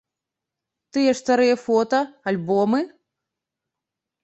Тыя 0.95 1.11
ж 1.19 1.19
старыя 1.19 1.55
фота, 1.65 2.01
альбомы? 2.33 2.79